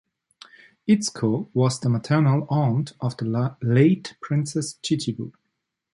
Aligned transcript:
Itsuko 0.89 1.49
was 1.53 1.79
the 1.79 1.87
maternal 1.87 2.47
aunt 2.49 2.93
of 3.01 3.15
the 3.17 3.55
late 3.61 4.15
Princess 4.19 4.79
Chichibu. 4.81 5.31